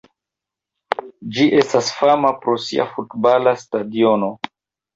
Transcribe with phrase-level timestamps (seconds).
[1.35, 4.35] Ĝi estas fama pro sia futbala stadiono.